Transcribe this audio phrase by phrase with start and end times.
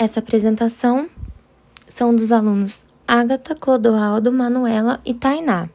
[0.00, 1.10] Essa apresentação
[1.86, 5.68] são dos alunos Agatha, Clodoaldo, Manuela e Tainá,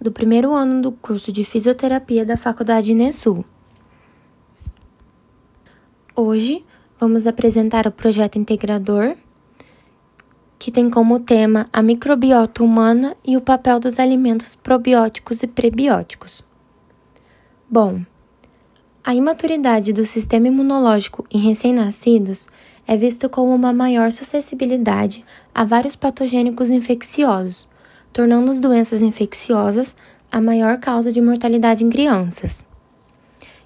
[0.00, 3.44] do primeiro ano do curso de Fisioterapia da Faculdade Inesul.
[6.16, 6.64] Hoje
[6.98, 9.14] vamos apresentar o projeto integrador,
[10.58, 16.42] que tem como tema a microbiota humana e o papel dos alimentos probióticos e prebióticos.
[17.68, 18.00] Bom,
[19.04, 22.48] a imaturidade do sistema imunológico em recém-nascidos
[22.88, 25.22] é visto como uma maior suscessibilidade
[25.54, 27.68] a vários patogênicos infecciosos,
[28.14, 29.94] tornando as doenças infecciosas
[30.32, 32.66] a maior causa de mortalidade em crianças.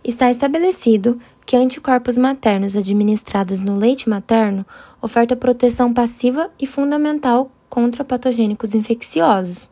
[0.02, 4.66] Está estabelecido que anticorpos maternos administrados no leite materno
[5.00, 9.70] ofertam proteção passiva e fundamental contra patogênicos infecciosos.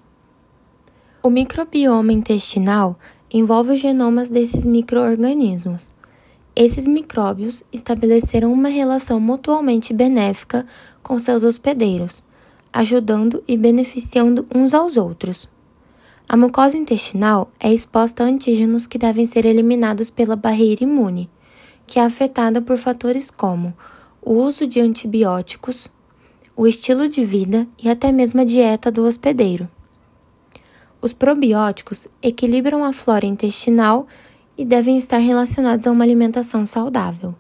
[1.25, 2.95] O microbioma intestinal
[3.33, 5.93] envolve os genomas desses microorganismos
[6.55, 10.67] esses micróbios estabeleceram uma relação mutuamente benéfica
[11.03, 12.23] com seus hospedeiros,
[12.73, 15.49] ajudando e beneficiando uns aos outros.
[16.29, 21.29] A mucosa intestinal é exposta a antígenos que devem ser eliminados pela barreira imune,
[21.87, 23.75] que é afetada por fatores como
[24.23, 25.89] o uso de antibióticos,
[26.57, 29.69] o estilo de vida e até mesmo a dieta do hospedeiro.
[31.03, 34.07] Os probióticos equilibram a flora intestinal
[34.57, 37.35] e devem estar relacionados a uma alimentação saudável.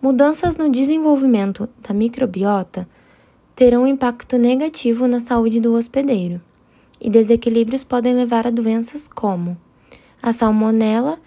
[0.00, 2.88] Mudanças no desenvolvimento da microbiota
[3.54, 6.40] terão impacto negativo na saúde do hospedeiro,
[7.00, 9.56] e desequilíbrios podem levar a doenças como
[10.22, 11.18] a salmonela,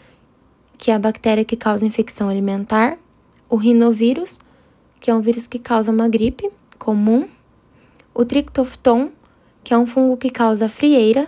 [0.78, 2.98] que é a bactéria que causa infecção alimentar,
[3.50, 4.40] o rinovírus,
[5.00, 7.28] que é um vírus que causa uma gripe comum,
[8.14, 9.12] o trictofton,
[9.64, 11.28] que é um fungo que causa frieira,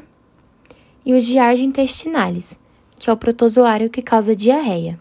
[1.06, 2.60] e o Giardia intestinalis,
[3.02, 5.00] que é o protozoário que causa diarreia.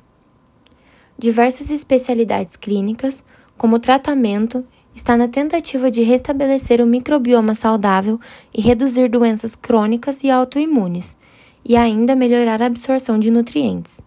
[1.18, 3.22] Diversas especialidades clínicas,
[3.58, 8.18] como tratamento, está na tentativa de restabelecer o microbioma saudável
[8.56, 11.14] e reduzir doenças crônicas e autoimunes,
[11.62, 14.00] e ainda melhorar a absorção de nutrientes.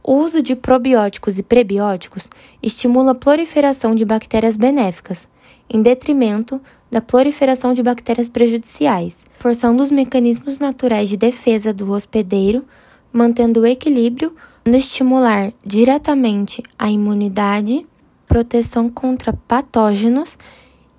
[0.00, 2.30] O uso de probióticos e prebióticos
[2.62, 5.26] estimula a proliferação de bactérias benéficas,
[5.68, 12.64] em detrimento da proliferação de bactérias prejudiciais, forçando os mecanismos naturais de defesa do hospedeiro
[13.12, 14.34] mantendo o equilíbrio,
[14.66, 17.86] estimular diretamente a imunidade,
[18.26, 20.36] proteção contra patógenos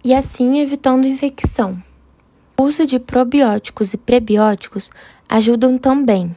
[0.03, 1.81] e assim evitando infecção.
[2.57, 4.91] O uso de probióticos e prebióticos
[5.27, 6.35] ajudam também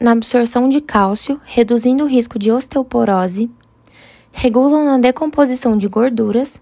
[0.00, 3.50] na absorção de cálcio, reduzindo o risco de osteoporose,
[4.32, 6.60] regulam na decomposição de gorduras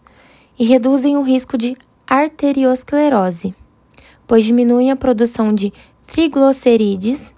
[0.58, 1.76] e reduzem o risco de
[2.06, 3.54] arteriosclerose,
[4.26, 5.72] pois diminuem a produção de
[6.06, 7.32] triglicerídeos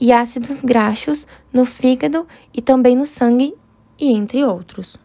[0.00, 3.54] e ácidos graxos no fígado e também no sangue,
[3.98, 4.98] e entre outros.